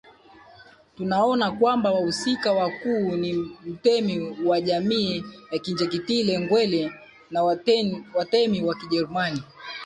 [0.97, 3.33] Tunaona kwamba wahusika wakuu ni
[3.65, 5.23] mtemi wa wanajamii
[5.61, 6.91] Kinjekitile Ngwale
[7.31, 9.43] na watemi wa Kijerumani